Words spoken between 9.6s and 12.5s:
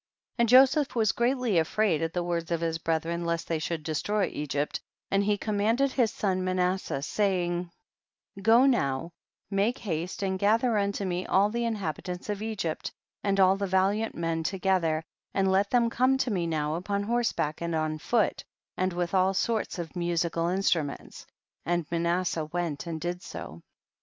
haste and gather unto me all the inhabitants of